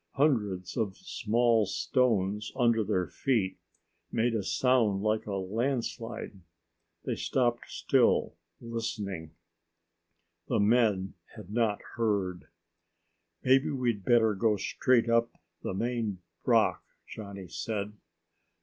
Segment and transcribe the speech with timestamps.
[0.13, 3.59] Hundreds of small stones under their feet
[4.11, 6.39] made a sound like a landslide.
[7.05, 9.35] They stopped still, listening.
[10.47, 12.47] The men had not heard.
[13.43, 15.29] "Maybe we'd better go straight up
[15.61, 17.93] the main rock," Johnny said.